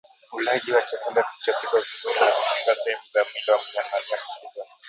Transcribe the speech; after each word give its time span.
ulaji 0.31 0.71
wa 0.71 0.81
chakula 0.81 1.23
kisichopikwa 1.23 1.79
vizuri 1.79 2.19
na 2.19 2.31
kushika 2.33 2.75
sehemu 2.75 3.01
za 3.13 3.19
mwili 3.23 3.51
wa 3.51 3.57
mnyama 3.57 3.93
aliyeambukizwa 3.97 4.65